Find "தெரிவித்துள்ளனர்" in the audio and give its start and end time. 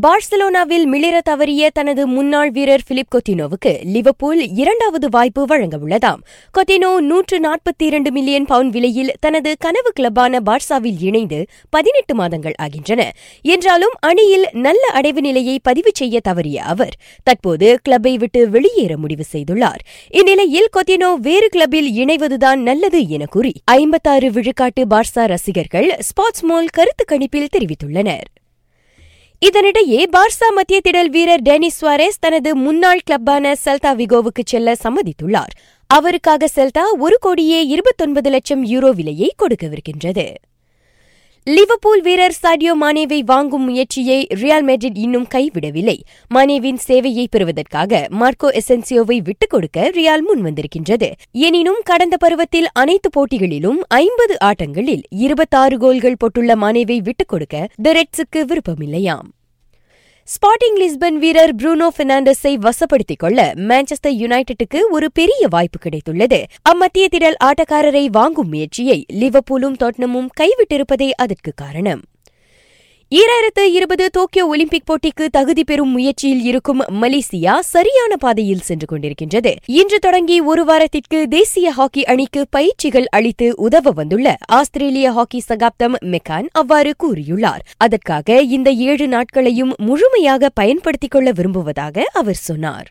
27.58-28.28